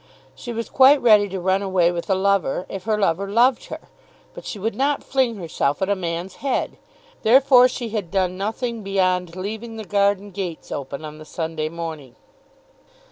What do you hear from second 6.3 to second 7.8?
head. Therefore